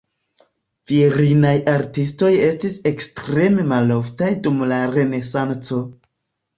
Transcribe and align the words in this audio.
Virinaj 0.91 1.51
artistoj 1.75 2.31
estis 2.47 2.79
ekstreme 2.95 3.69
maloftaj 3.77 4.35
dum 4.45 4.69
la 4.75 4.85
Renesanco. 4.99 5.85